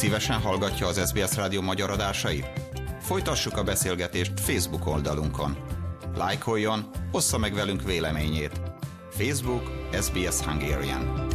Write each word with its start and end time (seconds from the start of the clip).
Szívesen 0.00 0.40
hallgatja 0.40 0.86
az 0.86 1.08
SBS 1.08 1.36
Rádió 1.36 1.60
magyar 1.60 1.90
adásait? 1.90 2.46
Folytassuk 3.00 3.56
a 3.56 3.62
beszélgetést 3.62 4.40
Facebook 4.40 4.86
oldalunkon. 4.86 5.56
Lájkoljon, 6.16 6.90
ossza 7.12 7.38
meg 7.38 7.54
velünk 7.54 7.82
véleményét. 7.82 8.60
Facebook 9.10 9.62
SBS 10.00 10.40
Hungarian. 10.40 11.26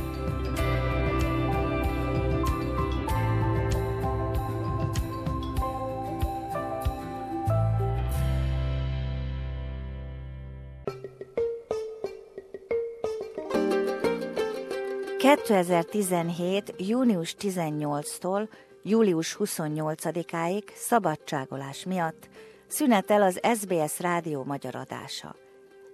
2017. 15.26 16.74
június 16.78 17.36
18-tól 17.40 18.48
július 18.84 19.38
28-áig 19.40 20.64
szabadságolás 20.76 21.84
miatt 21.84 22.30
szünetel 22.68 23.22
az 23.22 23.40
SBS 23.56 24.00
rádió 24.00 24.44
magyar 24.44 24.76
adása. 24.76 25.36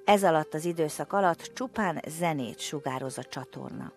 Ez 0.05 0.23
alatt 0.23 0.53
az 0.53 0.65
időszak 0.65 1.13
alatt 1.13 1.51
csupán 1.53 2.01
zenét 2.07 2.59
sugároz 2.59 3.17
a 3.17 3.23
csatorna. 3.23 3.91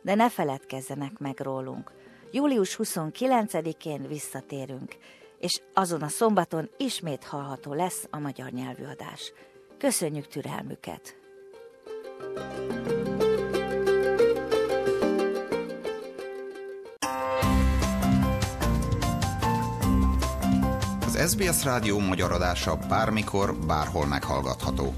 De 0.00 0.14
ne 0.14 0.30
feledkezzenek 0.30 1.18
meg 1.18 1.40
rólunk. 1.40 1.92
Július 2.30 2.78
29-én 2.82 4.06
visszatérünk, 4.08 4.96
és 5.38 5.60
azon 5.74 6.02
a 6.02 6.08
szombaton 6.08 6.70
ismét 6.76 7.24
hallható 7.24 7.74
lesz 7.74 8.06
a 8.10 8.18
magyar 8.18 8.50
nyelvű 8.50 8.84
adás. 8.84 9.32
Köszönjük 9.78 10.26
türelmüket! 10.26 11.16
thank 12.34 12.56
you 12.56 12.71
Az 21.22 21.30
SBS 21.30 21.64
Rádió 21.64 21.98
magyar 21.98 22.32
adása 22.32 22.78
bármikor, 22.88 23.56
bárhol 23.66 24.06
meghallgatható. 24.06 24.94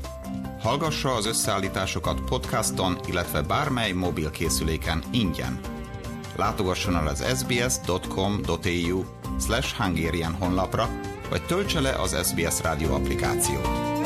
Hallgassa 0.61 1.15
az 1.15 1.27
összeállításokat 1.27 2.21
podcaston, 2.21 2.99
illetve 3.07 3.43
bármely 3.43 3.93
mobil 3.93 4.31
készüléken 4.31 5.03
ingyen. 5.13 5.61
Látogasson 6.37 6.97
el 6.97 7.07
az 7.07 7.39
sbs.com.au 7.39 9.05
slash 9.41 9.77
honlapra, 10.39 10.89
vagy 11.31 11.47
töltse 11.47 11.81
le 11.81 11.91
az 11.91 12.17
SBS 12.23 12.63
Rádió 12.63 12.95
applikációt. 12.95 14.04